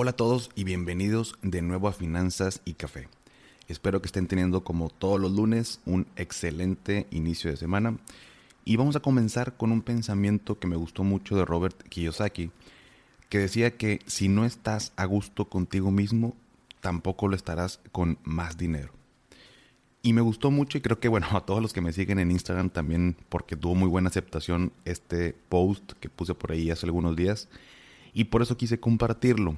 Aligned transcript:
Hola 0.00 0.12
a 0.12 0.16
todos 0.16 0.50
y 0.54 0.62
bienvenidos 0.62 1.34
de 1.42 1.60
nuevo 1.60 1.88
a 1.88 1.92
Finanzas 1.92 2.60
y 2.64 2.74
Café. 2.74 3.08
Espero 3.66 4.00
que 4.00 4.06
estén 4.06 4.28
teniendo 4.28 4.62
como 4.62 4.90
todos 4.90 5.20
los 5.20 5.32
lunes 5.32 5.80
un 5.86 6.06
excelente 6.14 7.08
inicio 7.10 7.50
de 7.50 7.56
semana 7.56 7.98
y 8.64 8.76
vamos 8.76 8.94
a 8.94 9.00
comenzar 9.00 9.56
con 9.56 9.72
un 9.72 9.82
pensamiento 9.82 10.60
que 10.60 10.68
me 10.68 10.76
gustó 10.76 11.02
mucho 11.02 11.34
de 11.34 11.44
Robert 11.44 11.82
Kiyosaki 11.88 12.52
que 13.28 13.38
decía 13.40 13.76
que 13.76 13.98
si 14.06 14.28
no 14.28 14.44
estás 14.44 14.92
a 14.94 15.04
gusto 15.04 15.46
contigo 15.46 15.90
mismo, 15.90 16.36
tampoco 16.80 17.26
lo 17.26 17.34
estarás 17.34 17.80
con 17.90 18.18
más 18.22 18.56
dinero. 18.56 18.92
Y 20.02 20.12
me 20.12 20.20
gustó 20.20 20.52
mucho 20.52 20.78
y 20.78 20.80
creo 20.80 21.00
que 21.00 21.08
bueno, 21.08 21.26
a 21.32 21.44
todos 21.44 21.60
los 21.60 21.72
que 21.72 21.80
me 21.80 21.92
siguen 21.92 22.20
en 22.20 22.30
Instagram 22.30 22.70
también 22.70 23.16
porque 23.28 23.56
tuvo 23.56 23.74
muy 23.74 23.88
buena 23.88 24.10
aceptación 24.10 24.70
este 24.84 25.34
post 25.48 25.94
que 25.94 26.08
puse 26.08 26.34
por 26.34 26.52
ahí 26.52 26.70
hace 26.70 26.86
algunos 26.86 27.16
días 27.16 27.48
y 28.12 28.24
por 28.24 28.42
eso 28.42 28.56
quise 28.56 28.80
compartirlo. 28.80 29.56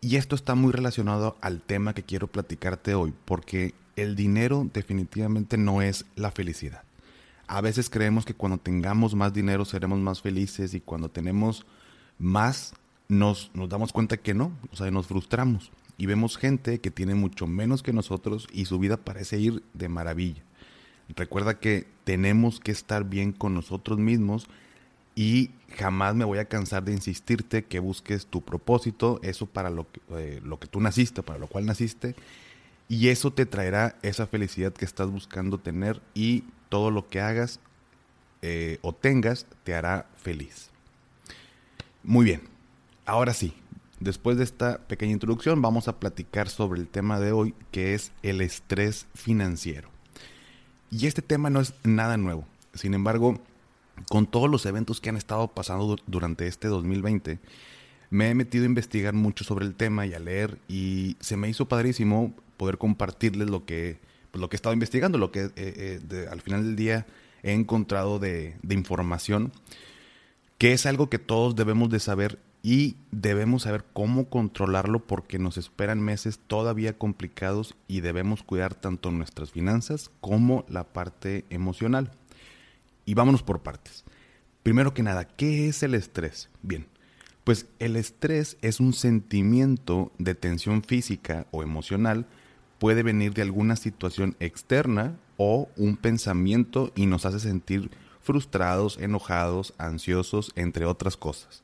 Y 0.00 0.16
esto 0.16 0.34
está 0.34 0.54
muy 0.54 0.72
relacionado 0.72 1.36
al 1.40 1.60
tema 1.60 1.94
que 1.94 2.02
quiero 2.02 2.26
platicarte 2.26 2.94
hoy, 2.94 3.12
porque 3.24 3.74
el 3.96 4.16
dinero 4.16 4.68
definitivamente 4.72 5.58
no 5.58 5.82
es 5.82 6.06
la 6.16 6.30
felicidad. 6.30 6.82
A 7.46 7.60
veces 7.60 7.90
creemos 7.90 8.24
que 8.24 8.34
cuando 8.34 8.58
tengamos 8.58 9.14
más 9.14 9.32
dinero 9.32 9.64
seremos 9.64 9.98
más 9.98 10.22
felices 10.22 10.72
y 10.72 10.80
cuando 10.80 11.10
tenemos 11.10 11.66
más 12.18 12.74
nos, 13.08 13.50
damos 13.68 13.92
cuenta 13.92 14.16
que 14.16 14.34
no, 14.34 14.52
o 14.70 14.76
sea, 14.76 14.90
nos 14.90 15.08
frustramos 15.08 15.72
y 15.98 16.06
vemos 16.06 16.38
gente 16.38 16.80
que 16.80 16.90
tiene 16.90 17.14
mucho 17.14 17.46
menos 17.46 17.82
que 17.82 17.92
nosotros 17.92 18.46
y 18.52 18.66
su 18.66 18.78
vida 18.78 18.96
parece 18.96 19.38
ir 19.38 19.62
de 19.74 19.88
maravilla. 19.88 20.42
Recuerda 21.16 21.58
que 21.58 21.88
tenemos 22.04 22.60
que 22.60 22.70
estar 22.70 23.04
bien 23.04 23.32
con 23.32 23.52
nosotros 23.52 23.98
mismos 23.98 24.46
y 25.20 25.50
jamás 25.76 26.14
me 26.14 26.24
voy 26.24 26.38
a 26.38 26.46
cansar 26.46 26.82
de 26.82 26.92
insistirte 26.92 27.66
que 27.66 27.78
busques 27.78 28.24
tu 28.24 28.40
propósito, 28.40 29.20
eso 29.22 29.44
para 29.44 29.68
lo 29.68 29.86
que, 29.92 30.00
eh, 30.16 30.40
lo 30.42 30.58
que 30.58 30.66
tú 30.66 30.80
naciste, 30.80 31.22
para 31.22 31.38
lo 31.38 31.46
cual 31.46 31.66
naciste, 31.66 32.14
y 32.88 33.08
eso 33.08 33.30
te 33.30 33.44
traerá 33.44 33.98
esa 34.00 34.26
felicidad 34.26 34.72
que 34.72 34.86
estás 34.86 35.10
buscando 35.10 35.58
tener 35.58 36.00
y 36.14 36.44
todo 36.70 36.90
lo 36.90 37.06
que 37.06 37.20
hagas 37.20 37.60
eh, 38.40 38.78
o 38.80 38.94
tengas 38.94 39.44
te 39.62 39.74
hará 39.74 40.06
feliz. 40.16 40.70
Muy 42.02 42.24
bien, 42.24 42.40
ahora 43.04 43.34
sí, 43.34 43.52
después 43.98 44.38
de 44.38 44.44
esta 44.44 44.78
pequeña 44.78 45.12
introducción 45.12 45.60
vamos 45.60 45.86
a 45.86 46.00
platicar 46.00 46.48
sobre 46.48 46.80
el 46.80 46.88
tema 46.88 47.20
de 47.20 47.32
hoy 47.32 47.54
que 47.72 47.92
es 47.92 48.10
el 48.22 48.40
estrés 48.40 49.04
financiero. 49.14 49.90
Y 50.90 51.06
este 51.06 51.20
tema 51.20 51.50
no 51.50 51.60
es 51.60 51.74
nada 51.84 52.16
nuevo, 52.16 52.46
sin 52.72 52.94
embargo, 52.94 53.38
con 54.08 54.26
todos 54.26 54.50
los 54.50 54.66
eventos 54.66 55.00
que 55.00 55.08
han 55.08 55.16
estado 55.16 55.48
pasando 55.48 55.96
durante 56.06 56.46
este 56.46 56.68
2020, 56.68 57.38
me 58.10 58.30
he 58.30 58.34
metido 58.34 58.64
a 58.64 58.66
investigar 58.66 59.14
mucho 59.14 59.44
sobre 59.44 59.64
el 59.64 59.74
tema 59.74 60.06
y 60.06 60.14
a 60.14 60.18
leer 60.18 60.58
y 60.68 61.16
se 61.20 61.36
me 61.36 61.48
hizo 61.48 61.66
padrísimo 61.66 62.34
poder 62.56 62.76
compartirles 62.76 63.48
lo 63.48 63.64
que, 63.64 63.98
pues, 64.30 64.40
lo 64.40 64.48
que 64.48 64.56
he 64.56 64.58
estado 64.58 64.72
investigando, 64.72 65.16
lo 65.16 65.30
que 65.30 65.44
eh, 65.44 65.52
eh, 65.56 66.28
al 66.30 66.40
final 66.40 66.64
del 66.64 66.76
día 66.76 67.06
he 67.42 67.52
encontrado 67.52 68.18
de, 68.18 68.56
de 68.62 68.74
información, 68.74 69.52
que 70.58 70.72
es 70.72 70.86
algo 70.86 71.08
que 71.08 71.18
todos 71.18 71.56
debemos 71.56 71.88
de 71.88 72.00
saber 72.00 72.38
y 72.62 72.96
debemos 73.10 73.62
saber 73.62 73.84
cómo 73.92 74.28
controlarlo 74.28 75.06
porque 75.06 75.38
nos 75.38 75.56
esperan 75.56 76.00
meses 76.00 76.38
todavía 76.46 76.98
complicados 76.98 77.74
y 77.88 78.00
debemos 78.00 78.42
cuidar 78.42 78.74
tanto 78.74 79.10
nuestras 79.10 79.50
finanzas 79.50 80.10
como 80.20 80.64
la 80.68 80.84
parte 80.84 81.46
emocional. 81.48 82.10
Y 83.04 83.14
vámonos 83.14 83.42
por 83.42 83.62
partes. 83.62 84.04
Primero 84.62 84.92
que 84.94 85.02
nada, 85.02 85.24
¿qué 85.24 85.68
es 85.68 85.82
el 85.82 85.94
estrés? 85.94 86.50
Bien, 86.62 86.86
pues 87.44 87.66
el 87.78 87.96
estrés 87.96 88.58
es 88.60 88.80
un 88.80 88.92
sentimiento 88.92 90.12
de 90.18 90.34
tensión 90.34 90.82
física 90.82 91.46
o 91.50 91.62
emocional, 91.62 92.26
puede 92.78 93.02
venir 93.02 93.34
de 93.34 93.42
alguna 93.42 93.76
situación 93.76 94.36
externa 94.40 95.16
o 95.36 95.68
un 95.76 95.96
pensamiento 95.96 96.92
y 96.94 97.06
nos 97.06 97.24
hace 97.24 97.40
sentir 97.40 97.90
frustrados, 98.20 98.98
enojados, 98.98 99.74
ansiosos, 99.78 100.52
entre 100.54 100.84
otras 100.84 101.16
cosas. 101.16 101.62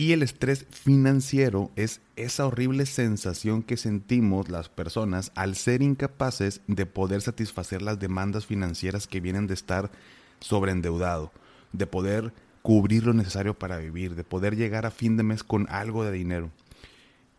Y 0.00 0.14
el 0.14 0.22
estrés 0.22 0.64
financiero 0.70 1.70
es 1.76 2.00
esa 2.16 2.46
horrible 2.46 2.86
sensación 2.86 3.62
que 3.62 3.76
sentimos 3.76 4.48
las 4.48 4.70
personas 4.70 5.30
al 5.34 5.56
ser 5.56 5.82
incapaces 5.82 6.62
de 6.66 6.86
poder 6.86 7.20
satisfacer 7.20 7.82
las 7.82 7.98
demandas 7.98 8.46
financieras 8.46 9.06
que 9.06 9.20
vienen 9.20 9.46
de 9.46 9.52
estar 9.52 9.90
sobreendeudado, 10.40 11.32
de 11.74 11.86
poder 11.86 12.32
cubrir 12.62 13.04
lo 13.04 13.12
necesario 13.12 13.58
para 13.58 13.76
vivir, 13.76 14.14
de 14.14 14.24
poder 14.24 14.56
llegar 14.56 14.86
a 14.86 14.90
fin 14.90 15.18
de 15.18 15.22
mes 15.22 15.44
con 15.44 15.66
algo 15.68 16.02
de 16.02 16.12
dinero. 16.12 16.50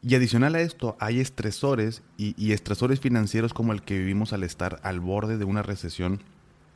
Y 0.03 0.13
adicional 0.13 0.53
a 0.53 0.61
esto, 0.61 0.95
hay 0.99 1.19
estresores 1.19 2.03
y, 2.15 2.51
estresores 2.51 2.99
financieros 2.99 3.55
como 3.55 3.73
el 3.73 3.81
que 3.81 3.97
vivimos 3.97 4.33
al 4.33 4.43
estar 4.43 4.79
al 4.83 4.99
borde 4.99 5.39
de 5.39 5.45
una 5.45 5.63
recesión, 5.63 6.21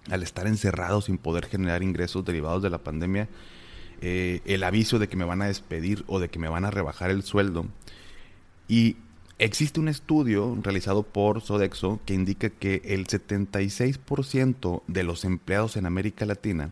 al 0.10 0.24
estar 0.24 0.48
encerrados 0.48 1.06
sin 1.06 1.20
poder 1.20 1.46
generar 1.46 1.84
ingresos 1.84 2.26
derivados 2.26 2.64
de 2.64 2.72
la 2.72 2.80
pandemia, 2.80 3.30
eh, 4.02 4.42
el 4.46 4.64
aviso 4.64 5.00
de 5.00 5.08
que 5.08 5.18
me 5.18 5.26
van 5.26 5.42
a 5.42 5.48
despedir 5.48 6.04
o 6.08 6.20
de 6.20 6.30
que 6.30 6.40
me 6.40 6.50
van 6.50 6.66
a 6.66 6.72
rebajar 6.72 7.12
el 7.12 7.24
sueldo. 7.24 7.68
Y 8.68 8.98
Existe 9.38 9.82
un 9.82 9.90
estudio 9.90 10.58
realizado 10.62 11.04
por 11.04 11.42
Sodexo 11.42 12.00
que 12.06 12.14
indica 12.14 12.50
que 12.50 12.82
el 12.86 13.06
76% 13.06 14.82
de 14.88 15.04
los 15.04 15.26
empleados 15.26 15.76
en 15.76 15.86
América 15.86 16.26
Latina 16.26 16.72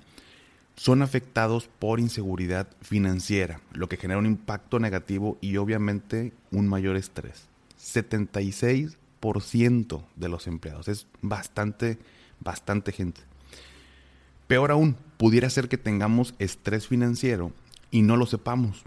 son 0.77 1.01
afectados 1.01 1.69
por 1.79 1.99
inseguridad 1.99 2.69
financiera, 2.81 3.59
lo 3.73 3.89
que 3.89 3.97
genera 3.97 4.17
un 4.17 4.25
impacto 4.25 4.79
negativo 4.79 5.37
y 5.41 5.57
obviamente 5.57 6.31
un 6.51 6.69
mayor 6.69 6.95
estrés. 6.95 7.49
76% 7.77 10.05
de 10.15 10.29
los 10.29 10.47
empleados, 10.47 10.87
es 10.87 11.05
bastante, 11.21 11.99
bastante 12.39 12.93
gente. 12.93 13.19
Peor 14.47 14.71
aún, 14.71 14.95
pudiera 15.17 15.49
ser 15.49 15.69
que 15.69 15.77
tengamos 15.77 16.35
estrés 16.39 16.87
financiero 16.87 17.51
y 17.91 18.01
no 18.01 18.17
lo 18.17 18.25
sepamos. 18.25 18.83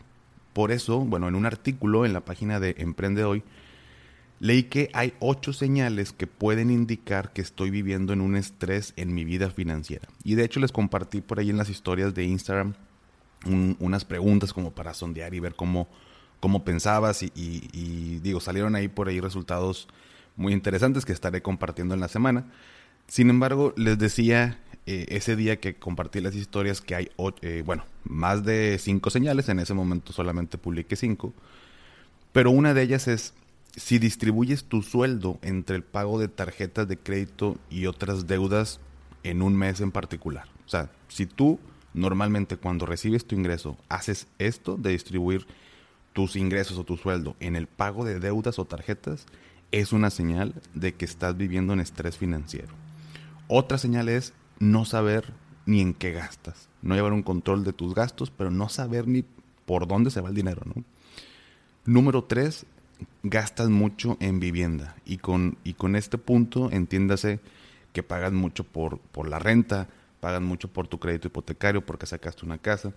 Por 0.53 0.72
eso, 0.72 1.00
bueno, 1.00 1.28
en 1.28 1.34
un 1.34 1.47
artículo 1.47 2.06
en 2.06 2.12
la 2.12 2.25
página 2.25 2.61
de 2.61 2.75
Emprende 2.78 3.25
Hoy, 3.25 3.43
Leí 4.39 4.65
que 4.65 4.91
hay 4.93 5.15
ocho 5.19 5.53
señales 5.55 6.12
que 6.12 6.27
pueden 6.27 6.71
indicar 6.71 7.33
que 7.33 7.41
estoy 7.41 7.71
viviendo 7.71 8.12
en 8.12 8.21
un 8.21 8.37
estrés 8.37 8.93
en 8.97 9.15
mi 9.15 9.25
vida 9.25 9.50
financiera. 9.50 10.09
Y 10.25 10.34
de 10.34 10.44
hecho 10.44 10.61
les 10.61 10.72
compartí 10.72 11.22
por 11.22 11.39
ahí 11.39 11.49
en 11.49 11.56
las 11.56 11.71
historias 11.71 12.15
de 12.15 12.25
Instagram 12.25 12.75
unas 13.78 14.05
preguntas 14.05 14.53
como 14.53 14.73
para 14.73 14.93
sondear 14.93 15.33
y 15.33 15.41
ver 15.41 15.55
cómo, 15.55 15.88
cómo 16.41 16.65
pensabas 16.65 17.23
y, 17.23 18.19
digo, 18.23 18.41
salieron 18.41 18.75
ahí 18.75 18.88
por 18.88 19.09
ahí 19.09 19.21
resultados 19.21 19.88
muy 20.34 20.53
interesantes 20.53 21.05
que 21.05 21.12
estaré 21.12 21.43
compartiendo 21.43 21.94
en 21.94 22.00
la 22.00 22.09
semana. 22.09 22.47
Sin 23.06 23.31
embargo, 23.31 23.73
les 23.77 23.99
decía 23.99 24.59
eh, 24.86 25.06
ese 25.08 25.34
día 25.34 25.56
que 25.56 25.74
compartí 25.74 26.20
las 26.20 26.34
historias 26.34 26.80
que 26.80 26.94
hay, 26.94 27.10
eh, 27.42 27.62
bueno, 27.66 27.84
más 28.04 28.44
de 28.44 28.78
cinco 28.80 29.10
señales, 29.10 29.48
en 29.48 29.58
ese 29.58 29.74
momento 29.74 30.12
solamente 30.12 30.58
publiqué 30.58 30.94
cinco, 30.94 31.34
pero 32.32 32.50
una 32.50 32.72
de 32.72 32.82
ellas 32.82 33.08
es 33.08 33.34
si 33.76 33.98
distribuyes 33.98 34.64
tu 34.64 34.82
sueldo 34.82 35.38
entre 35.43 35.76
el 35.76 35.82
pago 35.82 36.19
de 36.19 36.28
tarjetas 36.28 36.87
de 36.88 36.96
crédito 36.96 37.58
y 37.69 37.87
otras 37.87 38.26
deudas 38.26 38.81
en 39.22 39.43
un 39.43 39.56
mes 39.56 39.81
en 39.81 39.90
particular. 39.90 40.46
O 40.64 40.69
sea, 40.69 40.90
si 41.08 41.26
tú 41.26 41.58
normalmente 41.93 42.56
cuando 42.56 42.87
recibes 42.87 43.26
tu 43.26 43.34
ingreso 43.34 43.76
haces 43.88 44.28
esto 44.38 44.76
de 44.76 44.90
distribuir 44.90 45.46
tus 46.12 46.37
ingresos 46.37 46.78
o 46.78 46.84
tu 46.84 46.96
sueldo 46.96 47.37
en 47.40 47.56
el 47.56 47.66
pago 47.66 48.05
de 48.05 48.20
deudas 48.20 48.58
o 48.58 48.64
tarjetas, 48.64 49.26
es 49.72 49.93
una 49.93 50.11
señal 50.11 50.55
de 50.75 50.94
que 50.94 51.05
estás 51.05 51.37
viviendo 51.37 51.72
en 51.72 51.81
estrés 51.81 52.16
financiero. 52.16 52.69
Otra 53.49 53.78
señal 53.78 54.08
es 54.08 54.32
no 54.58 54.85
saber 54.85 55.32
ni 55.67 55.81
en 55.81 55.94
qué 55.94 56.12
gastas. 56.12 56.69
No 56.82 56.94
llevar 56.94 57.12
un 57.12 57.23
control 57.23 57.64
de 57.64 57.73
tus 57.73 57.94
gastos, 57.94 58.31
pero 58.31 58.50
no 58.50 58.69
saber 58.69 59.08
ni 59.08 59.25
por 59.64 59.87
dónde 59.87 60.11
se 60.11 60.20
va 60.20 60.29
el 60.29 60.35
dinero, 60.35 60.62
¿no? 60.64 60.85
Número 61.85 62.25
tres, 62.25 62.67
gastas 63.23 63.69
mucho 63.69 64.17
en 64.20 64.41
vivienda 64.41 64.97
y 65.05 65.19
con, 65.19 65.58
y 65.64 65.75
con 65.75 65.97
este 65.97 66.19
punto 66.19 66.70
entiéndase 66.70 67.41
que 67.93 68.03
pagas 68.03 68.32
mucho 68.32 68.64
por, 68.64 68.99
por 68.99 69.29
la 69.29 69.38
renta, 69.38 69.88
pagas 70.20 70.43
mucho 70.43 70.69
por 70.69 70.88
tu 70.88 70.99
crédito 70.99 71.29
hipotecario 71.29 71.85
porque 71.85 72.06
sacaste 72.06 72.44
una 72.44 72.59
casa 72.59 72.93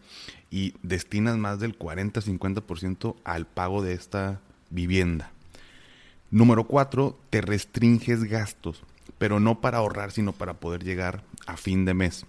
y 0.50 0.74
destinas 0.82 1.38
más 1.38 1.60
del 1.60 1.78
40-50% 1.78 3.16
al 3.24 3.46
pago 3.46 3.82
de 3.82 3.94
esta 3.94 4.42
vivienda. 4.70 5.32
Número 6.32 6.66
cuatro, 6.66 7.18
te 7.30 7.42
restringes 7.42 8.24
gastos, 8.24 8.84
pero 9.19 9.39
no 9.39 9.62
para 9.62 9.77
ahorrar, 9.77 10.12
sino 10.12 10.33
para 10.33 10.56
poder 10.56 10.83
llegar 10.83 11.24
a 11.45 11.57
fin 11.57 11.86
de 11.86 11.94
mes. 11.94 12.25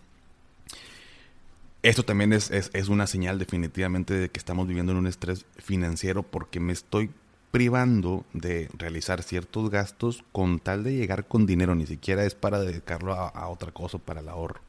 Esto 1.82 2.04
también 2.04 2.34
es, 2.34 2.50
es, 2.50 2.88
una 2.88 3.06
señal 3.06 3.38
definitivamente 3.38 4.12
de 4.12 4.28
que 4.28 4.38
estamos 4.38 4.66
viviendo 4.68 4.92
en 4.92 4.98
un 4.98 5.06
estrés 5.06 5.46
financiero 5.56 6.22
porque 6.22 6.60
me 6.60 6.74
estoy 6.74 7.10
privando 7.52 8.26
de 8.34 8.68
realizar 8.76 9.22
ciertos 9.22 9.70
gastos 9.70 10.22
con 10.30 10.58
tal 10.58 10.84
de 10.84 10.94
llegar 10.94 11.26
con 11.26 11.46
dinero, 11.46 11.74
ni 11.74 11.86
siquiera 11.86 12.24
es 12.24 12.34
para 12.34 12.60
dedicarlo 12.60 13.14
a, 13.14 13.48
otra 13.48 13.72
cosa, 13.72 13.96
para 13.96 14.20
el 14.20 14.28
ahorro. 14.28 14.60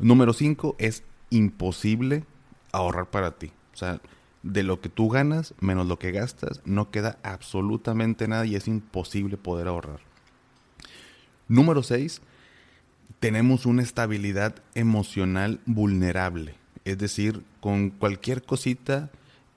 Número 0.00 0.32
5 0.32 0.74
es 0.78 1.04
imposible 1.30 2.24
ahorrar 2.72 3.08
para 3.08 3.30
ti. 3.38 3.52
O 3.72 3.76
sea, 3.76 4.00
de 4.42 4.64
lo 4.64 4.80
que 4.80 4.88
tú 4.88 5.08
ganas 5.08 5.54
menos 5.60 5.86
lo 5.86 6.00
que 6.00 6.10
gastas, 6.10 6.62
no 6.64 6.90
queda 6.90 7.18
absolutamente 7.22 8.26
nada 8.26 8.44
y 8.44 8.56
es 8.56 8.66
imposible 8.66 9.36
poder 9.36 9.68
ahorrar. 9.68 10.00
Número 11.48 11.82
6, 11.82 12.20
tenemos 13.20 13.66
una 13.66 13.82
estabilidad 13.82 14.56
emocional 14.74 15.60
vulnerable. 15.66 16.54
Es 16.84 16.98
decir, 16.98 17.42
con 17.60 17.90
cualquier 17.90 18.42
cosita, 18.42 19.10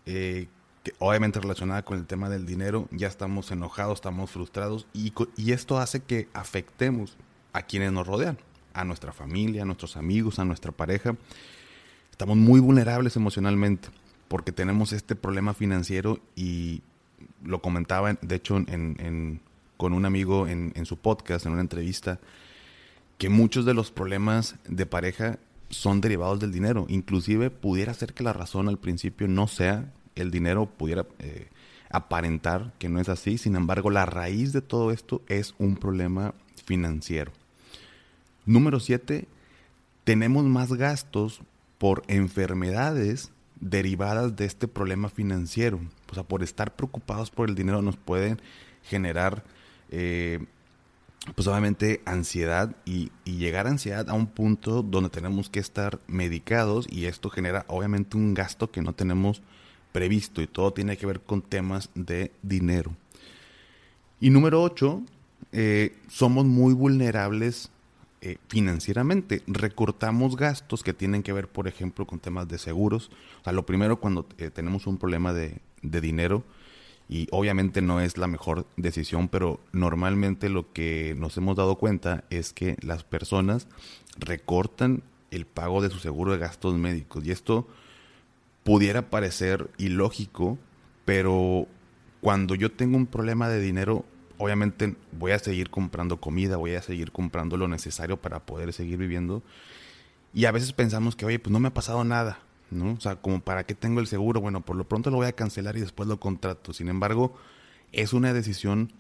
eh, 0.06 0.48
que 0.84 0.94
obviamente 1.00 1.40
relacionada 1.40 1.84
con 1.84 1.98
el 1.98 2.06
tema 2.06 2.30
del 2.30 2.46
dinero, 2.46 2.88
ya 2.92 3.08
estamos 3.08 3.50
enojados, 3.50 3.98
estamos 3.98 4.30
frustrados 4.30 4.86
y, 4.94 5.12
esto 5.52 5.80
hace 5.80 6.02
que 6.02 6.28
afectemos 6.34 7.18
a 7.54 7.64
quienes 7.64 7.92
nos 7.92 8.06
rodean, 8.06 8.38
a 8.74 8.84
nuestra 8.84 9.12
familia, 9.12 9.64
a 9.64 9.66
nuestros 9.66 9.98
amigos, 9.98 10.38
a 10.38 10.46
nuestra 10.46 10.72
pareja. 10.72 11.16
Estamos 12.12 12.38
muy 12.38 12.60
vulnerables 12.60 13.16
emocionalmente 13.16 13.90
porque 14.28 14.52
tenemos 14.52 14.94
este 14.94 15.16
problema 15.16 15.56
financiero 15.56 16.20
y 16.36 16.84
lo 17.44 17.62
comentaba, 17.64 18.14
de 18.14 18.36
hecho, 18.36 18.58
con 19.78 19.94
un 19.94 20.06
amigo 20.06 20.48
en, 20.48 20.72
en 20.76 20.86
su 20.86 20.98
podcast, 20.98 21.46
en 21.46 21.54
una 21.54 21.62
entrevista, 21.62 22.20
que 23.18 23.30
muchos 23.30 23.66
de 23.66 23.74
los 23.74 23.92
problemas 23.92 24.56
de 24.68 24.86
pareja 24.86 25.40
son 25.70 26.02
derivados 26.02 26.40
del 26.40 26.52
dinero. 26.52 26.86
Inclusive 26.90 27.50
pudiera 27.50 27.94
ser 27.94 28.14
que 28.14 28.24
la 28.24 28.34
razón 28.34 28.68
al 28.68 28.78
principio 28.78 29.28
no 29.28 29.48
sea 29.48 29.92
el 30.16 30.32
dinero, 30.32 30.66
pudiera 30.66 31.06
eh, 31.20 31.48
aparentar 31.90 32.74
que 32.80 32.90
no 32.90 33.00
es 33.00 33.10
así. 33.10 33.38
Sin 33.38 33.56
embargo, 33.56 33.90
la 33.90 34.06
raíz 34.06 34.54
de 34.54 34.62
todo 34.62 34.92
esto 34.92 35.22
es 35.28 35.56
un 35.58 35.76
problema 35.76 36.34
financiero. 36.66 37.32
Número 38.46 38.80
siete, 38.80 39.28
tenemos 40.04 40.46
más 40.46 40.74
gastos 40.74 41.42
por 41.78 42.04
enfermedades 42.08 43.32
derivadas 43.60 44.36
de 44.36 44.46
este 44.46 44.68
problema 44.68 45.10
financiero. 45.10 45.80
O 46.12 46.14
sea, 46.14 46.24
por 46.24 46.44
estar 46.44 46.76
preocupados 46.76 47.32
por 47.32 47.50
el 47.50 47.56
dinero 47.56 47.82
nos 47.82 47.98
pueden 47.98 48.40
generar, 48.84 49.44
eh, 49.92 50.40
pues 51.34 51.48
obviamente, 51.48 52.02
ansiedad 52.06 52.76
y, 52.86 53.12
llegar 53.26 53.68
a 53.68 53.72
ansiedad 53.72 54.10
a 54.10 54.14
un 54.14 54.28
punto 54.28 54.84
donde 54.84 55.10
tenemos 55.10 55.50
que 55.50 55.60
estar 55.60 56.00
medicados 56.08 56.86
y 56.90 57.06
esto 57.06 57.30
genera 57.30 57.66
obviamente 57.68 58.18
un 58.18 58.34
gasto 58.34 58.72
que 58.72 58.82
no 58.82 58.94
tenemos 58.94 59.42
previsto 59.92 60.42
y 60.42 60.48
todo 60.48 60.72
tiene 60.72 60.98
que 60.98 61.06
ver 61.06 61.22
con 61.22 61.42
temas 61.42 61.90
de 61.96 62.32
dinero. 62.44 62.96
Y 64.20 64.30
número 64.30 64.62
8, 64.62 65.02
eh, 65.52 65.96
somos 66.08 66.46
muy 66.46 66.74
vulnerables 66.74 67.72
eh, 68.22 68.38
financieramente. 68.48 69.42
Recortamos 69.48 70.36
gastos 70.36 70.84
que 70.84 70.94
tienen 70.94 71.24
que 71.24 71.34
ver, 71.34 71.48
por 71.48 71.68
ejemplo, 71.68 72.06
con 72.06 72.20
temas 72.20 72.48
de 72.48 72.58
seguros. 72.58 73.10
O 73.42 73.44
sea, 73.44 73.54
lo 73.54 73.66
primero 73.66 74.00
cuando 74.00 74.24
tenemos 74.26 74.88
un 74.88 74.98
problema 74.98 75.34
de 75.34 75.60
dinero, 75.82 76.44
y 77.08 77.28
obviamente 77.32 77.82
no 77.82 78.02
es 78.02 78.18
la 78.18 78.28
mejor 78.28 78.66
decisión, 78.78 79.28
pero 79.28 79.60
normalmente 79.72 80.50
lo 80.50 80.72
que 80.74 81.16
nos 81.18 81.38
hemos 81.38 81.56
dado 81.56 81.76
cuenta 81.76 82.24
es 82.30 82.52
que 82.52 82.78
las 82.82 83.04
personas 83.04 83.68
recortan 84.18 85.04
el 85.32 85.46
pago 85.46 85.82
de 85.82 85.90
su 85.90 86.00
seguro 86.00 86.32
de 86.32 86.40
gastos 86.40 86.76
médicos. 86.76 87.24
Y 87.26 87.32
esto 87.32 87.68
pudiera 88.64 89.10
parecer 89.10 89.70
ilógico, 89.78 90.58
pero 91.06 91.68
cuando 92.22 92.56
yo 92.56 92.72
tengo 92.72 92.98
un 92.98 93.06
problema 93.06 93.50
de 93.50 93.60
dinero, 93.60 94.04
obviamente 94.40 94.96
voy 95.12 95.32
a 95.32 95.40
seguir 95.40 95.70
comprando 95.70 96.20
comida, 96.20 96.58
voy 96.58 96.74
a 96.74 96.82
seguir 96.82 97.12
comprando 97.12 97.58
lo 97.58 97.68
necesario 97.68 98.18
para 98.18 98.40
poder 98.40 98.74
seguir 98.74 98.98
viviendo. 98.98 99.44
Y 100.34 100.46
a 100.46 100.52
veces 100.52 100.74
pensamos 100.74 101.16
que, 101.16 101.26
oye, 101.26 101.38
pues 101.38 101.54
no 101.54 101.60
me 101.60 101.68
ha 101.68 101.74
pasado 101.74 102.04
nada, 102.04 102.40
¿no? 102.72 102.94
O 102.94 103.00
sea, 103.00 103.16
como 103.18 103.42
para 103.42 103.66
qué 103.66 103.76
tengo 103.76 104.00
el 104.00 104.08
seguro, 104.08 104.42
bueno, 104.42 104.62
por 104.62 104.76
lo 104.76 104.88
pronto 104.88 105.10
lo 105.10 105.18
voy 105.18 105.28
a 105.28 105.34
cancelar 105.34 105.78
y 105.78 105.82
después 105.82 106.08
lo 106.08 106.20
contrato. 106.20 106.74
Sin 106.74 106.90
embargo, 106.90 107.36
es 107.92 108.14
una 108.14 108.34
decisión 108.34 108.92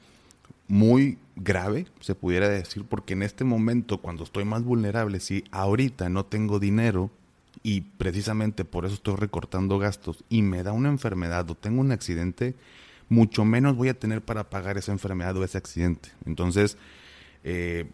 muy 0.67 1.17
grave, 1.35 1.87
se 1.99 2.15
pudiera 2.15 2.49
decir, 2.49 2.85
porque 2.85 3.13
en 3.13 3.23
este 3.23 3.43
momento, 3.43 3.99
cuando 3.99 4.23
estoy 4.23 4.45
más 4.45 4.63
vulnerable, 4.63 5.19
si 5.19 5.43
ahorita 5.51 6.09
no 6.09 6.25
tengo 6.25 6.59
dinero 6.59 7.11
y 7.61 7.81
precisamente 7.81 8.65
por 8.65 8.85
eso 8.85 8.95
estoy 8.95 9.15
recortando 9.15 9.77
gastos 9.77 10.23
y 10.29 10.41
me 10.41 10.63
da 10.63 10.71
una 10.71 10.89
enfermedad 10.89 11.49
o 11.49 11.55
tengo 11.55 11.81
un 11.81 11.91
accidente, 11.91 12.55
mucho 13.09 13.45
menos 13.45 13.75
voy 13.75 13.89
a 13.89 13.99
tener 13.99 14.21
para 14.21 14.49
pagar 14.49 14.77
esa 14.77 14.91
enfermedad 14.91 15.37
o 15.37 15.43
ese 15.43 15.57
accidente. 15.57 16.09
Entonces, 16.25 16.77
eh, 17.43 17.85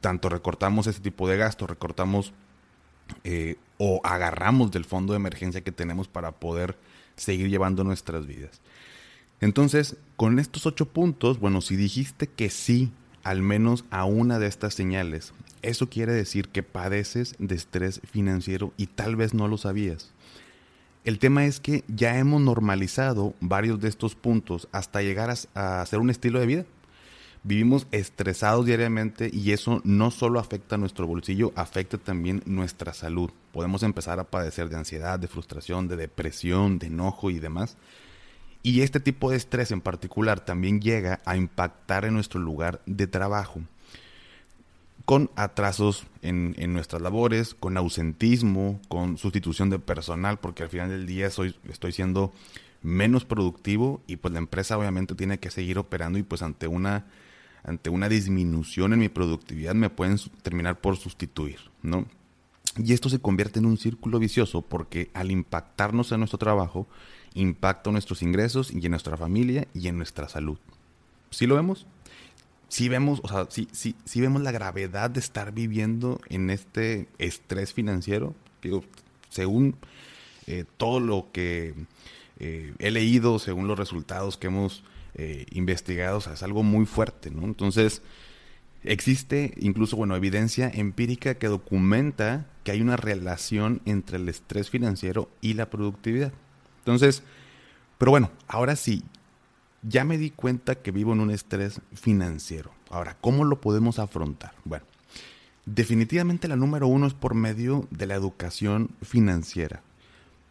tanto 0.00 0.28
recortamos 0.28 0.86
ese 0.86 1.00
tipo 1.00 1.28
de 1.28 1.36
gastos, 1.36 1.68
recortamos 1.68 2.32
eh, 3.24 3.56
o 3.78 4.00
agarramos 4.04 4.70
del 4.70 4.84
fondo 4.84 5.12
de 5.12 5.18
emergencia 5.18 5.62
que 5.62 5.72
tenemos 5.72 6.08
para 6.08 6.32
poder 6.32 6.76
seguir 7.16 7.48
llevando 7.48 7.84
nuestras 7.84 8.26
vidas. 8.26 8.60
Entonces, 9.40 9.96
con 10.16 10.38
estos 10.38 10.66
ocho 10.66 10.86
puntos, 10.86 11.38
bueno, 11.38 11.60
si 11.60 11.76
dijiste 11.76 12.28
que 12.28 12.50
sí, 12.50 12.92
al 13.22 13.42
menos 13.42 13.84
a 13.90 14.04
una 14.04 14.38
de 14.38 14.46
estas 14.46 14.74
señales, 14.74 15.32
eso 15.62 15.88
quiere 15.88 16.12
decir 16.12 16.48
que 16.48 16.62
padeces 16.62 17.34
de 17.38 17.54
estrés 17.54 18.00
financiero 18.10 18.72
y 18.76 18.86
tal 18.86 19.16
vez 19.16 19.34
no 19.34 19.48
lo 19.48 19.58
sabías. 19.58 20.12
El 21.04 21.18
tema 21.18 21.44
es 21.44 21.60
que 21.60 21.84
ya 21.88 22.18
hemos 22.18 22.40
normalizado 22.40 23.34
varios 23.40 23.80
de 23.80 23.88
estos 23.88 24.14
puntos 24.14 24.68
hasta 24.72 25.02
llegar 25.02 25.30
a, 25.54 25.80
a 25.80 25.86
ser 25.86 25.98
un 25.98 26.10
estilo 26.10 26.40
de 26.40 26.46
vida. 26.46 26.64
Vivimos 27.46 27.86
estresados 27.92 28.64
diariamente 28.64 29.30
y 29.30 29.52
eso 29.52 29.82
no 29.84 30.10
solo 30.10 30.40
afecta 30.40 30.78
nuestro 30.78 31.06
bolsillo, 31.06 31.52
afecta 31.56 31.98
también 31.98 32.42
nuestra 32.46 32.94
salud. 32.94 33.30
Podemos 33.52 33.82
empezar 33.82 34.18
a 34.18 34.24
padecer 34.24 34.70
de 34.70 34.76
ansiedad, 34.76 35.18
de 35.18 35.28
frustración, 35.28 35.86
de 35.86 35.96
depresión, 35.96 36.78
de 36.78 36.86
enojo 36.86 37.30
y 37.30 37.38
demás. 37.38 37.76
Y 38.62 38.80
este 38.80 38.98
tipo 38.98 39.30
de 39.30 39.36
estrés 39.36 39.72
en 39.72 39.82
particular 39.82 40.40
también 40.40 40.80
llega 40.80 41.20
a 41.26 41.36
impactar 41.36 42.06
en 42.06 42.14
nuestro 42.14 42.40
lugar 42.40 42.80
de 42.86 43.06
trabajo 43.06 43.60
con 45.04 45.30
atrasos 45.36 46.06
en, 46.22 46.54
nuestras 46.72 47.02
labores, 47.02 47.54
con 47.54 47.76
ausentismo, 47.76 48.80
con 48.88 49.18
sustitución 49.18 49.68
de 49.68 49.78
personal, 49.78 50.38
porque 50.38 50.62
al 50.62 50.70
final 50.70 50.88
del 50.88 51.06
día 51.06 51.28
soy, 51.28 51.54
estoy 51.68 51.92
siendo 51.92 52.32
menos 52.82 53.24
productivo 53.24 54.02
y 54.06 54.16
pues 54.16 54.32
la 54.32 54.38
empresa 54.38 54.78
obviamente 54.78 55.14
tiene 55.14 55.38
que 55.38 55.50
seguir 55.50 55.78
operando 55.78 56.18
y 56.18 56.22
pues 56.22 56.42
ante 56.42 56.68
una, 56.68 57.04
ante 57.64 57.90
una 57.90 58.08
disminución 58.08 58.92
en 58.92 59.00
mi 59.00 59.08
productividad 59.08 59.74
me 59.74 59.90
pueden 59.90 60.18
terminar 60.42 60.80
por 60.80 60.96
sustituir, 60.96 61.58
¿no? 61.82 62.06
Y 62.76 62.92
esto 62.92 63.08
se 63.08 63.18
convierte 63.18 63.58
en 63.58 63.66
un 63.66 63.78
círculo 63.78 64.18
vicioso 64.18 64.62
porque 64.62 65.10
al 65.14 65.30
impactarnos 65.30 66.12
en 66.12 66.20
nuestro 66.20 66.38
trabajo, 66.38 66.86
impacta 67.34 67.90
nuestros 67.90 68.22
ingresos 68.22 68.72
y 68.72 68.84
en 68.84 68.90
nuestra 68.90 69.16
familia 69.16 69.66
y 69.74 69.88
en 69.88 69.96
nuestra 69.96 70.28
salud. 70.28 70.58
¿Sí 71.30 71.46
lo 71.46 71.56
vemos? 71.56 71.86
sí 72.74 72.88
vemos, 72.88 73.20
o 73.22 73.28
sea, 73.28 73.46
vemos 74.16 74.42
la 74.42 74.50
gravedad 74.50 75.08
de 75.08 75.20
estar 75.20 75.52
viviendo 75.52 76.20
en 76.28 76.50
este 76.50 77.06
estrés 77.18 77.72
financiero. 77.72 78.34
Según 79.28 79.76
eh, 80.48 80.64
todo 80.76 80.98
lo 80.98 81.28
que 81.30 81.74
eh, 82.40 82.74
he 82.80 82.90
leído, 82.90 83.38
según 83.38 83.68
los 83.68 83.78
resultados 83.78 84.36
que 84.36 84.48
hemos 84.48 84.82
eh, 85.14 85.46
investigado, 85.52 86.18
es 86.18 86.42
algo 86.42 86.64
muy 86.64 86.84
fuerte, 86.84 87.13
Entonces, 87.28 88.02
existe 88.82 89.54
incluso, 89.58 89.96
bueno, 89.96 90.16
evidencia 90.16 90.70
empírica 90.72 91.34
que 91.34 91.48
documenta 91.48 92.46
que 92.62 92.72
hay 92.72 92.80
una 92.80 92.96
relación 92.96 93.80
entre 93.84 94.16
el 94.18 94.28
estrés 94.28 94.70
financiero 94.70 95.28
y 95.40 95.54
la 95.54 95.70
productividad. 95.70 96.32
Entonces, 96.78 97.22
pero 97.98 98.10
bueno, 98.10 98.30
ahora 98.46 98.76
sí, 98.76 99.02
ya 99.82 100.04
me 100.04 100.18
di 100.18 100.30
cuenta 100.30 100.76
que 100.76 100.90
vivo 100.90 101.12
en 101.12 101.20
un 101.20 101.30
estrés 101.30 101.80
financiero. 101.94 102.72
Ahora, 102.90 103.16
¿cómo 103.20 103.44
lo 103.44 103.60
podemos 103.60 103.98
afrontar? 103.98 104.52
Bueno, 104.64 104.84
definitivamente 105.66 106.48
la 106.48 106.56
número 106.56 106.86
uno 106.86 107.06
es 107.06 107.14
por 107.14 107.34
medio 107.34 107.86
de 107.90 108.06
la 108.06 108.14
educación 108.14 108.90
financiera. 109.02 109.82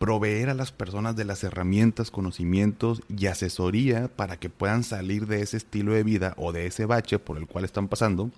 Proveer 0.04 0.50
a 0.50 0.54
las 0.54 0.74
personas 0.74 1.16
de 1.16 1.24
las 1.24 1.46
herramientas, 1.46 2.12
conocimientos 2.12 3.02
y 3.08 3.28
asesoría 3.28 4.10
para 4.10 4.36
que 4.36 4.50
puedan 4.50 4.84
salir 4.84 5.28
de 5.28 5.42
ese 5.42 5.56
estilo 5.56 5.94
de 5.94 6.04
vida 6.04 6.34
o 6.36 6.52
de 6.52 6.66
ese 6.66 6.86
bache 6.86 7.20
por 7.20 7.38
el 7.38 7.48
cual 7.48 7.64
están 7.64 7.88
pasando. 7.88 8.30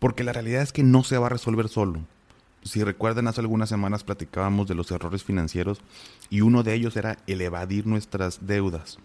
Porque 0.00 0.24
la 0.24 0.32
realidad 0.32 0.62
es 0.62 0.72
que 0.72 0.82
no 0.82 1.04
se 1.04 1.18
va 1.18 1.26
a 1.26 1.28
resolver 1.28 1.68
solo. 1.68 2.00
Si 2.64 2.82
recuerdan, 2.82 3.28
hace 3.28 3.42
algunas 3.42 3.68
semanas 3.68 4.02
platicábamos 4.02 4.66
de 4.66 4.74
los 4.74 4.90
errores 4.90 5.22
financieros 5.22 5.82
y 6.30 6.40
uno 6.40 6.64
de 6.64 6.74
ellos 6.74 6.96
era 6.96 7.18
el 7.28 7.42
evadir 7.42 7.86
nuestras 7.86 8.44
deudas 8.48 8.98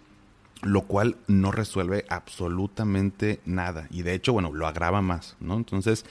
lo 0.63 0.83
cual 0.83 1.17
no 1.27 1.51
resuelve 1.51 2.05
absolutamente 2.09 3.39
nada. 3.45 3.87
Y 3.89 4.03
de 4.03 4.13
hecho, 4.13 4.33
bueno, 4.33 4.51
lo 4.53 4.67
agrava 4.67 5.01
más, 5.01 5.35
¿no? 5.39 5.55
Entonces, 5.55 6.05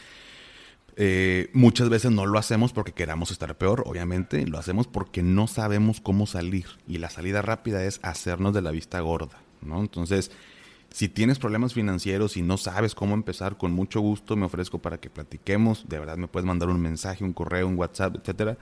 eh, 1.02 1.48
muchas 1.54 1.88
veces 1.88 2.10
no 2.10 2.26
lo 2.26 2.38
hacemos 2.38 2.74
porque 2.74 2.92
queramos 2.92 3.30
estar 3.30 3.56
peor, 3.56 3.84
obviamente, 3.86 4.46
lo 4.46 4.58
hacemos 4.58 4.86
porque 4.86 5.22
no 5.22 5.46
sabemos 5.46 5.98
cómo 5.98 6.26
salir. 6.26 6.66
Y 6.86 6.98
la 6.98 7.08
salida 7.08 7.40
rápida 7.40 7.82
es 7.86 8.00
hacernos 8.02 8.52
de 8.52 8.60
la 8.60 8.70
vista 8.70 9.00
gorda, 9.00 9.38
¿no? 9.62 9.80
Entonces, 9.80 10.30
si 10.90 11.08
tienes 11.08 11.38
problemas 11.38 11.72
financieros 11.72 12.36
y 12.36 12.42
no 12.42 12.58
sabes 12.58 12.94
cómo 12.94 13.14
empezar, 13.14 13.56
con 13.56 13.72
mucho 13.72 14.02
gusto 14.02 14.36
me 14.36 14.44
ofrezco 14.44 14.80
para 14.80 14.98
que 14.98 15.08
platiquemos. 15.08 15.88
De 15.88 15.98
verdad 15.98 16.18
me 16.18 16.28
puedes 16.28 16.46
mandar 16.46 16.68
un 16.68 16.82
mensaje, 16.82 17.24
un 17.24 17.32
correo, 17.32 17.66
un 17.66 17.78
WhatsApp, 17.78 18.16
etcétera. 18.16 18.58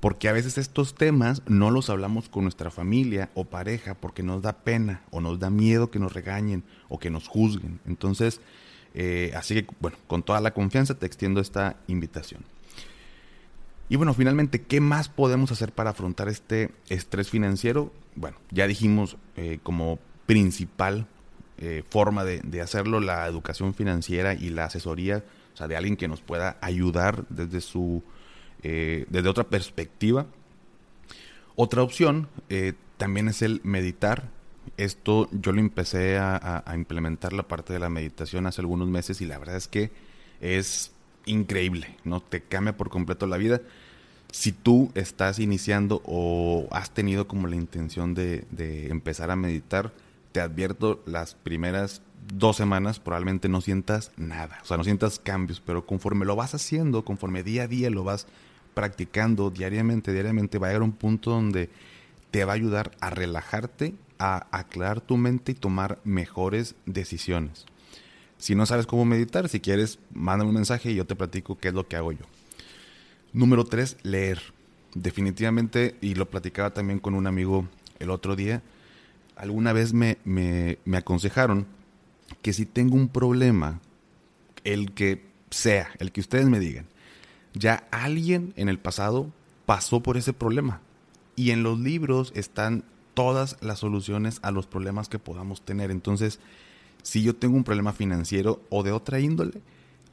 Porque 0.00 0.28
a 0.28 0.32
veces 0.32 0.58
estos 0.58 0.96
temas 0.96 1.42
no 1.46 1.70
los 1.70 1.90
hablamos 1.90 2.28
con 2.28 2.42
nuestra 2.42 2.72
familia 2.72 3.30
o 3.34 3.44
pareja 3.44 3.94
porque 3.94 4.24
nos 4.24 4.42
da 4.42 4.64
pena 4.64 5.02
o 5.12 5.20
nos 5.20 5.38
da 5.38 5.48
miedo 5.50 5.92
que 5.92 6.00
nos 6.00 6.12
regañen 6.12 6.64
o 6.88 6.98
que 6.98 7.10
nos 7.10 7.28
juzguen. 7.28 7.78
Entonces, 7.86 8.40
eh, 9.00 9.30
así 9.36 9.54
que, 9.54 9.66
bueno, 9.78 9.96
con 10.08 10.24
toda 10.24 10.40
la 10.40 10.52
confianza 10.52 10.98
te 10.98 11.06
extiendo 11.06 11.40
esta 11.40 11.76
invitación. 11.86 12.42
Y 13.88 13.94
bueno, 13.94 14.12
finalmente, 14.12 14.62
¿qué 14.62 14.80
más 14.80 15.08
podemos 15.08 15.52
hacer 15.52 15.70
para 15.70 15.90
afrontar 15.90 16.28
este 16.28 16.72
estrés 16.88 17.30
financiero? 17.30 17.92
Bueno, 18.16 18.38
ya 18.50 18.66
dijimos 18.66 19.16
eh, 19.36 19.60
como 19.62 20.00
principal 20.26 21.06
eh, 21.58 21.84
forma 21.88 22.24
de, 22.24 22.60
hacerlo, 22.60 22.98
la 22.98 23.24
educación 23.28 23.72
financiera 23.72 24.34
y 24.34 24.50
la 24.50 24.64
asesoría, 24.64 25.22
o 25.54 25.56
sea, 25.56 25.68
de 25.68 25.76
alguien 25.76 25.96
que 25.96 26.08
nos 26.08 26.20
pueda 26.20 26.58
ayudar 26.60 27.24
desde 27.28 27.60
su, 27.60 28.02
desde 28.62 29.28
otra 29.28 29.44
perspectiva. 29.44 30.26
Otra 31.54 31.84
opción 31.84 32.26
también 32.96 33.28
es 33.28 33.42
el 33.42 33.60
meditar. 33.62 34.28
Esto 34.76 35.28
yo 35.32 35.52
lo 35.52 35.60
empecé 35.60 36.18
a, 36.18 36.64
implementar 36.74 37.32
la 37.32 37.42
parte 37.42 37.72
de 37.72 37.78
la 37.78 37.88
meditación 37.88 38.46
hace 38.46 38.60
algunos 38.60 38.88
meses 38.88 39.20
y 39.20 39.26
la 39.26 39.38
verdad 39.38 39.56
es 39.56 39.68
que 39.68 39.90
es 40.40 40.92
increíble, 41.26 41.96
¿no? 42.04 42.20
Te 42.20 42.42
cambia 42.42 42.76
por 42.76 42.90
completo 42.90 43.26
la 43.26 43.36
vida. 43.36 43.60
Si 44.30 44.52
tú 44.52 44.90
estás 44.94 45.38
iniciando 45.38 46.02
o 46.04 46.68
has 46.70 46.90
tenido 46.90 47.26
como 47.26 47.46
la 47.46 47.56
intención 47.56 48.14
de, 48.14 48.44
de 48.50 48.88
empezar 48.88 49.30
a 49.30 49.36
meditar, 49.36 49.92
te 50.32 50.40
advierto, 50.40 51.02
las 51.06 51.34
primeras 51.34 52.02
dos 52.34 52.56
semanas 52.56 53.00
probablemente 53.00 53.48
no 53.48 53.60
sientas 53.60 54.12
nada, 54.16 54.58
o 54.62 54.66
sea, 54.66 54.76
no 54.76 54.84
sientas 54.84 55.18
cambios, 55.18 55.60
pero 55.64 55.86
conforme 55.86 56.26
lo 56.26 56.36
vas 56.36 56.54
haciendo, 56.54 57.04
conforme 57.04 57.42
día 57.42 57.62
a 57.62 57.68
día 57.68 57.88
lo 57.90 58.04
vas 58.04 58.26
practicando 58.74 59.50
diariamente, 59.50 60.12
diariamente, 60.12 60.58
va 60.58 60.68
a 60.68 60.70
llegar 60.70 60.82
un 60.82 60.92
punto 60.92 61.30
donde 61.30 61.70
te 62.30 62.44
va 62.44 62.52
a 62.52 62.56
ayudar 62.56 62.92
a 63.00 63.10
relajarte, 63.10 63.94
a 64.18 64.46
aclarar 64.50 65.00
tu 65.00 65.16
mente 65.16 65.52
y 65.52 65.54
tomar 65.54 66.00
mejores 66.04 66.74
decisiones. 66.86 67.66
Si 68.38 68.54
no 68.54 68.66
sabes 68.66 68.86
cómo 68.86 69.04
meditar, 69.04 69.48
si 69.48 69.60
quieres, 69.60 69.98
mándame 70.12 70.50
un 70.50 70.56
mensaje 70.56 70.92
y 70.92 70.94
yo 70.94 71.06
te 71.06 71.16
platico 71.16 71.58
qué 71.58 71.68
es 71.68 71.74
lo 71.74 71.88
que 71.88 71.96
hago 71.96 72.12
yo. 72.12 72.24
Número 73.32 73.64
tres, 73.64 73.96
leer. 74.02 74.40
Definitivamente, 74.94 75.96
y 76.00 76.14
lo 76.14 76.30
platicaba 76.30 76.70
también 76.70 76.98
con 76.98 77.14
un 77.14 77.26
amigo 77.26 77.68
el 77.98 78.10
otro 78.10 78.36
día, 78.36 78.62
alguna 79.36 79.72
vez 79.72 79.92
me, 79.92 80.18
me, 80.24 80.78
aconsejaron 80.96 81.66
que 82.42 82.52
si 82.52 82.64
tengo 82.64 82.96
un 82.96 83.08
problema, 83.08 83.80
el 84.64 84.92
que 84.92 85.24
sea, 85.50 85.90
el 85.98 86.12
que 86.12 86.20
ustedes 86.20 86.46
me 86.46 86.60
digan, 86.60 86.86
ya 87.54 87.86
alguien 87.90 88.52
en 88.56 88.68
el 88.68 88.78
pasado 88.78 89.32
pasó 89.66 90.02
por 90.02 90.16
ese 90.16 90.32
problema. 90.32 90.80
Y 91.36 91.50
en 91.50 91.62
los 91.62 91.78
libros 91.78 92.32
están 92.34 92.84
todas 93.18 93.56
las 93.60 93.80
soluciones 93.80 94.38
a 94.42 94.52
los 94.52 94.68
problemas 94.68 95.08
que 95.08 95.18
podamos 95.18 95.60
tener. 95.62 95.90
Entonces, 95.90 96.38
si 97.02 97.24
yo 97.24 97.34
tengo 97.34 97.56
un 97.56 97.64
problema 97.64 97.92
financiero 97.92 98.60
o 98.70 98.84
de 98.84 98.92
otra 98.92 99.18
índole, 99.18 99.60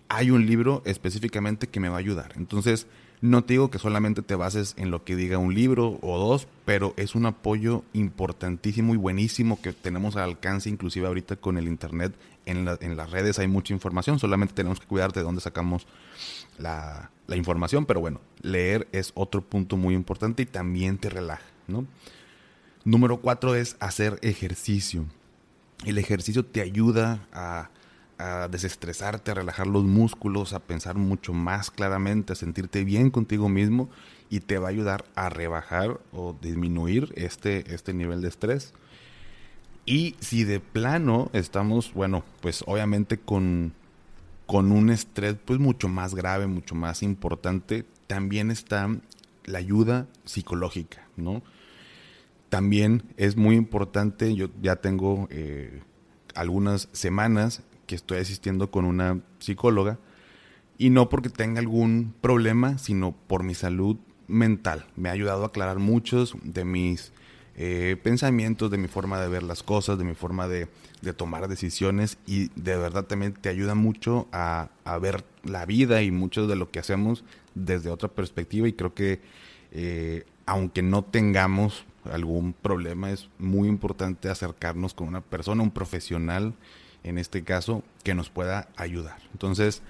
hay 0.10 0.32
un 0.32 0.48
libro 0.48 0.82
específicamente 0.86 1.68
que 1.68 1.80
me 1.80 1.88
va 1.88 1.98
a 1.98 2.00
ayudar. 2.00 2.34
Entonces, 2.36 2.88
no 3.22 3.44
te 3.44 3.54
digo 3.54 3.70
que 3.70 3.78
solamente 3.78 4.24
te 4.24 4.34
bases 4.34 4.74
en 4.78 4.90
lo 4.90 5.04
que 5.04 5.16
diga 5.16 5.38
un 5.38 5.54
libro 5.54 6.00
o 6.02 6.18
dos, 6.18 6.48
pero 6.66 6.96
es 6.98 7.14
un 7.14 7.28
apoyo 7.28 7.84
importantísimo 7.94 8.96
y 8.96 8.98
buenísimo 8.98 9.62
que 9.62 9.72
tenemos 9.72 10.16
al 10.16 10.24
alcance, 10.24 10.72
inclusive 10.72 11.06
ahorita 11.06 11.36
con 11.36 11.60
el 11.60 11.68
Internet. 11.68 12.16
En, 12.48 12.66
las 12.66 13.12
redes 13.12 13.38
hay 13.38 13.48
mucha 13.48 13.72
información, 13.72 14.18
solamente 14.18 14.56
tenemos 14.56 14.80
que 14.80 14.88
cuidar 14.88 15.14
de 15.14 15.22
dónde 15.22 15.42
sacamos 15.42 15.86
la, 16.58 17.12
información, 17.36 17.86
pero 17.86 18.00
bueno, 18.00 18.20
leer 18.42 18.88
es 18.92 19.12
otro 19.14 19.42
punto 19.42 19.78
muy 19.78 19.94
importante 19.94 20.42
y 20.42 20.48
también 20.48 20.98
te 20.98 21.12
relaja, 21.12 21.46
¿no? 21.68 21.86
Número 22.86 23.18
cuatro 23.18 23.56
es 23.56 23.77
hacer 23.80 24.20
ejercicio. 24.22 25.08
El 25.86 25.98
ejercicio 25.98 26.46
te 26.46 26.62
ayuda 26.62 27.27
a 27.34 27.70
desestresarte, 28.51 29.32
a 29.32 29.34
relajar 29.34 29.65
los 29.65 29.84
músculos, 29.84 30.54
a 30.54 30.60
pensar 30.60 30.96
mucho 30.96 31.34
más 31.34 31.72
claramente, 31.72 32.34
a 32.34 32.36
sentirte 32.36 32.84
bien 32.84 33.10
contigo 33.10 33.50
mismo 33.50 33.89
y 34.30 34.39
te 34.39 34.60
va 34.60 34.68
a 34.68 34.70
ayudar 34.70 35.04
a 35.15 35.30
rebajar 35.30 36.00
o 36.13 36.36
disminuir 36.39 37.12
este, 37.15 37.74
este 37.74 37.92
nivel 37.96 38.22
de 38.22 38.27
estrés. 38.27 38.72
Y 39.88 40.15
si 40.20 40.44
de 40.44 40.60
plano 40.60 41.32
estamos, 41.34 41.92
bueno, 41.92 42.24
pues 42.42 42.63
obviamente 42.68 43.18
con, 43.18 43.74
con 44.46 44.72
un 44.72 44.92
estrés 44.92 45.36
pues 45.44 45.60
mucho 45.60 45.88
más 45.88 46.13
grave, 46.13 46.46
mucho 46.46 46.75
más 46.75 47.01
importante, 47.01 47.84
también 48.06 48.51
está 48.51 48.96
la 49.44 49.58
ayuda 49.58 50.08
psicológica, 50.24 51.08
¿no? 51.18 51.42
También 52.50 53.04
es 53.18 53.36
muy 53.36 53.56
importante, 53.56 54.36
yo 54.36 54.48
ya 54.62 54.78
tengo 54.78 55.28
eh, 55.30 55.82
algunas 56.36 56.90
semanas 56.92 57.64
que 57.88 57.96
estoy 57.96 58.20
asistiendo 58.20 58.72
con 58.72 58.86
una 58.86 59.22
psicóloga 59.40 60.00
y 60.78 60.90
no 60.90 61.10
porque 61.10 61.30
tenga 61.30 61.60
algún 61.60 62.14
problema, 62.22 62.78
sino 62.78 63.14
por 63.28 63.44
mi 63.44 63.56
salud 63.56 63.98
mental. 64.28 64.86
Me 64.96 65.10
ha 65.10 65.14
ayudado 65.14 65.44
a 65.44 65.48
aclarar 65.48 65.80
muchos 65.80 66.36
de 66.44 66.66
mis 66.66 67.12
eh, 67.58 67.96
pensamientos, 68.04 68.70
de 68.70 68.78
mi 68.78 68.90
forma 68.90 69.22
de 69.22 69.30
ver 69.30 69.42
las 69.44 69.64
cosas, 69.64 69.98
de 69.98 70.04
mi 70.04 70.14
forma 70.14 70.48
de, 70.48 70.68
tomar 71.16 71.48
decisiones 71.48 72.18
y 72.25 72.50
de 72.56 72.75
verdad 72.78 73.06
también 73.06 73.34
te 73.34 73.48
ayuda 73.50 73.75
mucho 73.75 74.28
a, 74.32 74.70
ver 75.00 75.24
la 75.44 75.68
vida 75.68 76.02
y 76.02 76.10
mucho 76.10 76.48
de 76.48 76.56
lo 76.56 76.72
que 76.72 76.80
hacemos 76.80 77.24
desde 77.54 77.92
otra 77.92 78.10
perspectiva 78.10 78.68
y 78.68 78.74
creo 78.74 78.96
que 78.96 79.22
eh, 79.72 80.25
aunque 80.48 80.82
no 80.82 81.04
tengamos 81.04 81.86
algún 82.12 82.54
problema 82.54 83.12
es 83.12 83.30
muy 83.40 83.68
importante 83.68 84.30
acercarnos 84.30 84.94
con 84.94 85.08
una 85.08 85.22
persona, 85.22 85.64
un 85.64 85.72
profesional 85.72 86.54
en 87.06 87.20
este 87.20 87.44
caso, 87.44 87.84
que 88.04 88.16
nos 88.16 88.30
pueda 88.30 88.68
ayudar. 88.76 89.20
Entonces, 89.32 89.84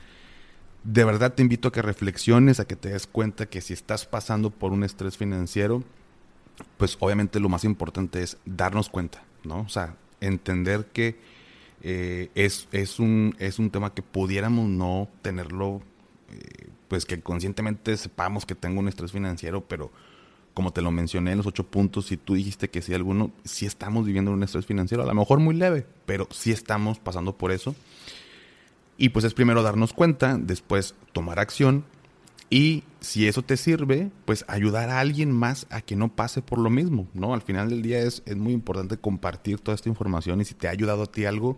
de 0.84 1.06
verdad 1.06 1.34
te 1.34 1.42
invito 1.42 1.70
a 1.70 1.72
que 1.72 1.82
reflexiones, 1.82 2.60
a 2.60 2.66
que 2.66 2.76
te 2.76 2.90
des 2.90 3.08
cuenta 3.08 3.46
que 3.46 3.62
si 3.62 3.74
estás 3.74 4.06
pasando 4.06 4.52
por 4.52 4.74
un 4.74 4.84
estrés 4.84 5.18
financiero, 5.18 5.84
pues 6.78 6.98
obviamente 7.00 7.40
lo 7.40 7.50
más 7.50 7.64
importante 7.64 8.22
es 8.22 8.38
darnos 8.46 8.90
cuenta, 8.90 9.24
¿no? 9.44 9.62
O 9.62 9.70
sea, 9.70 9.96
entender 10.20 10.88
que 10.88 11.18
eh, 11.82 12.30
es, 12.36 12.68
es, 12.72 13.00
un, 13.00 13.36
es 13.40 13.60
un 13.60 13.72
tema 13.72 13.94
que 13.94 14.02
pudiéramos 14.02 14.68
no 14.68 15.08
tenerlo, 15.22 15.82
eh, 16.32 16.68
pues 16.90 17.06
que 17.06 17.22
conscientemente 17.22 17.96
sepamos 17.96 18.46
que 18.46 18.56
tengo 18.56 18.80
un 18.82 18.90
estrés 18.90 19.14
financiero, 19.14 19.66
pero 19.66 19.92
como 20.56 20.72
te 20.72 20.82
lo 20.82 20.90
mencioné 20.90 21.34
en 21.34 21.38
los 21.38 21.46
ocho 21.46 21.66
puntos, 21.66 22.08
si 22.08 22.18
tú 22.18 22.34
dijiste 22.34 22.70
que 22.70 22.82
sí 22.82 22.94
alguno, 22.94 23.32
sí 23.44 23.66
estamos 23.66 24.06
viviendo 24.06 24.32
un 24.32 24.42
estrés 24.42 24.66
financiero, 24.66 25.04
a 25.04 25.06
lo 25.06 25.14
mejor 25.14 25.40
muy 25.40 25.54
leve, 25.54 25.86
pero 26.06 26.28
sí 26.32 26.52
estamos 26.52 26.98
pasando 26.98 27.38
por 27.38 27.52
eso. 27.52 27.76
Y 28.98 29.10
pues 29.10 29.26
es 29.26 29.34
primero 29.34 29.62
darnos 29.62 29.92
cuenta, 29.92 30.38
después 30.40 30.96
tomar 31.12 31.40
acción 31.40 31.84
y 32.50 32.84
si 33.02 33.28
eso 33.28 33.42
te 33.42 33.58
sirve, 33.58 34.12
pues 34.24 34.46
ayudar 34.48 34.90
a 34.90 35.02
alguien 35.02 35.30
más 35.30 35.68
a 35.70 35.82
que 35.82 35.98
no 35.98 36.16
pase 36.16 36.42
por 36.42 36.58
lo 36.58 36.70
mismo, 36.70 37.06
¿no? 37.14 37.34
Al 37.34 37.42
final 37.42 37.70
del 37.70 37.82
día 37.82 38.00
es, 38.00 38.24
es 38.26 38.38
muy 38.38 38.54
importante 38.54 38.96
compartir 38.96 39.60
toda 39.60 39.76
esta 39.76 39.90
información 39.90 40.40
y 40.40 40.46
si 40.46 40.54
te 40.54 40.70
ha 40.70 40.72
ayudado 40.72 41.04
a 41.04 41.12
ti 41.12 41.26
algo, 41.26 41.58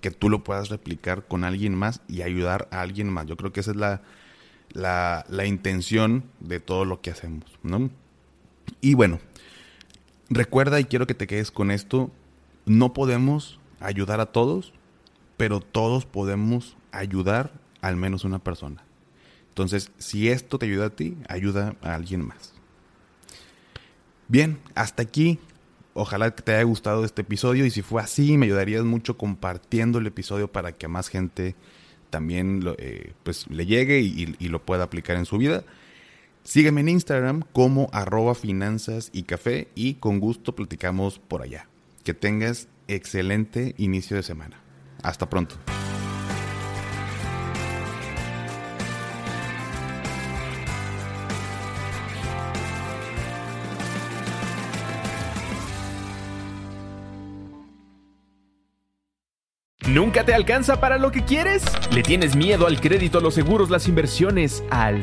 que 0.00 0.12
tú 0.12 0.30
lo 0.30 0.44
puedas 0.44 0.68
replicar 0.68 1.26
con 1.26 1.42
alguien 1.42 1.74
más 1.74 2.00
y 2.06 2.22
ayudar 2.22 2.68
a 2.70 2.80
alguien 2.80 3.08
más. 3.08 3.26
Yo 3.26 3.36
creo 3.36 3.52
que 3.52 3.58
esa 3.58 3.72
es 3.72 3.76
la, 3.76 4.02
la, 4.72 5.24
la 5.28 5.46
intención 5.46 6.30
de 6.38 6.60
todo 6.60 6.84
lo 6.84 7.00
que 7.00 7.10
hacemos, 7.10 7.58
¿no? 7.64 7.90
Y 8.80 8.94
bueno, 8.94 9.20
recuerda 10.28 10.80
y 10.80 10.84
quiero 10.84 11.06
que 11.06 11.14
te 11.14 11.26
quedes 11.26 11.50
con 11.50 11.70
esto, 11.70 12.10
no 12.64 12.92
podemos 12.92 13.58
ayudar 13.80 14.20
a 14.20 14.26
todos, 14.26 14.72
pero 15.36 15.60
todos 15.60 16.06
podemos 16.06 16.76
ayudar 16.92 17.52
al 17.80 17.96
menos 17.96 18.24
una 18.24 18.38
persona. 18.38 18.82
Entonces, 19.48 19.90
si 19.98 20.28
esto 20.28 20.58
te 20.58 20.66
ayuda 20.66 20.86
a 20.86 20.90
ti, 20.90 21.16
ayuda 21.28 21.76
a 21.82 21.94
alguien 21.94 22.26
más. 22.26 22.54
Bien, 24.28 24.58
hasta 24.74 25.02
aquí. 25.02 25.38
Ojalá 25.94 26.34
que 26.34 26.42
te 26.42 26.54
haya 26.54 26.64
gustado 26.64 27.06
este 27.06 27.22
episodio 27.22 27.64
y 27.64 27.70
si 27.70 27.80
fue 27.80 28.02
así, 28.02 28.36
me 28.36 28.44
ayudarías 28.44 28.84
mucho 28.84 29.16
compartiendo 29.16 29.98
el 29.98 30.06
episodio 30.06 30.52
para 30.52 30.72
que 30.72 30.88
más 30.88 31.08
gente 31.08 31.54
también 32.10 32.62
eh, 32.76 33.14
pues, 33.22 33.48
le 33.48 33.64
llegue 33.64 34.00
y 34.00 34.48
lo 34.48 34.60
pueda 34.60 34.84
aplicar 34.84 35.16
en 35.16 35.24
su 35.24 35.38
vida. 35.38 35.64
Sígueme 36.46 36.80
en 36.80 36.90
Instagram 36.90 37.42
como 37.52 37.88
arroba 37.92 38.36
finanzas 38.36 39.10
y 39.12 39.24
café 39.24 39.66
y 39.74 39.94
con 39.94 40.20
gusto 40.20 40.54
platicamos 40.54 41.18
por 41.18 41.42
allá. 41.42 41.68
Que 42.04 42.14
tengas 42.14 42.68
excelente 42.86 43.74
inicio 43.78 44.16
de 44.16 44.22
semana. 44.22 44.60
Hasta 45.02 45.28
pronto. 45.28 45.56
¿Nunca 59.88 60.24
te 60.24 60.32
alcanza 60.32 60.80
para 60.80 60.98
lo 60.98 61.10
que 61.10 61.24
quieres? 61.24 61.64
¿Le 61.90 62.04
tienes 62.04 62.36
miedo 62.36 62.68
al 62.68 62.80
crédito, 62.80 63.20
los 63.20 63.34
seguros, 63.34 63.68
las 63.68 63.88
inversiones, 63.88 64.62
al? 64.70 65.02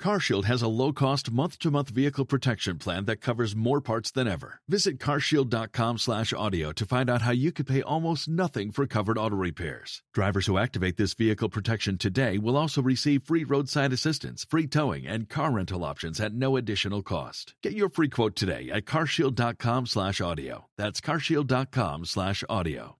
CarShield 0.00 0.44
has 0.44 0.62
a 0.62 0.68
low-cost 0.68 1.30
month-to-month 1.30 1.90
vehicle 1.90 2.24
protection 2.24 2.78
plan 2.78 3.04
that 3.04 3.16
covers 3.16 3.54
more 3.54 3.82
parts 3.82 4.10
than 4.10 4.26
ever. 4.26 4.60
Visit 4.66 4.98
carshield.com/audio 4.98 6.72
to 6.72 6.86
find 6.86 7.10
out 7.10 7.20
how 7.22 7.32
you 7.32 7.52
could 7.52 7.66
pay 7.66 7.82
almost 7.82 8.26
nothing 8.26 8.72
for 8.72 8.86
covered 8.86 9.18
auto 9.18 9.36
repairs. 9.36 10.02
Drivers 10.14 10.46
who 10.46 10.56
activate 10.56 10.96
this 10.96 11.12
vehicle 11.12 11.50
protection 11.50 11.98
today 11.98 12.38
will 12.38 12.56
also 12.56 12.80
receive 12.80 13.24
free 13.24 13.44
roadside 13.44 13.92
assistance, 13.92 14.46
free 14.48 14.66
towing, 14.66 15.06
and 15.06 15.28
car 15.28 15.50
rental 15.50 15.84
options 15.84 16.18
at 16.18 16.32
no 16.32 16.56
additional 16.56 17.02
cost. 17.02 17.54
Get 17.62 17.74
your 17.74 17.90
free 17.90 18.08
quote 18.08 18.34
today 18.36 18.70
at 18.70 18.86
carshield.com/audio. 18.86 20.66
That's 20.78 21.02
carshield.com/audio. 21.02 22.96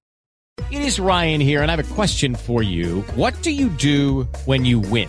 It 0.70 0.82
is 0.82 1.00
Ryan 1.00 1.40
here, 1.40 1.62
and 1.62 1.70
I 1.70 1.76
have 1.76 1.90
a 1.90 1.94
question 1.94 2.34
for 2.34 2.62
you. 2.62 3.00
What 3.14 3.40
do 3.42 3.50
you 3.50 3.70
do 3.70 4.24
when 4.44 4.66
you 4.66 4.78
win? 4.78 5.08